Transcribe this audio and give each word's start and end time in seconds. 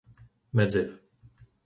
Medzev 0.55 0.89